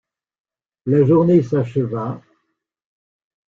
La 0.87 1.05
journée 1.05 1.43
s’acheva. 1.43 2.23